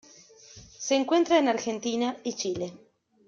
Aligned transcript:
Se 0.79 0.95
encuentra 0.95 1.37
en 1.37 1.47
Argentina 1.47 2.17
y 2.23 2.33
Chile. 2.33 2.73